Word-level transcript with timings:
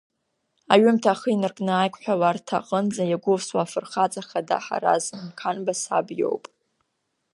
Аҩымҭа 0.73 1.09
ахы 1.13 1.27
инаркны 1.31 1.71
аиқәҳәаларҭа 1.75 2.55
аҟынӡа 2.59 3.03
иагәылсуа 3.07 3.61
афырхаҵа 3.65 4.21
хада 4.27 4.57
Ҳараз 4.65 5.05
Мқанба 5.25 5.73
саб 5.81 6.07
иоуп. 6.19 6.43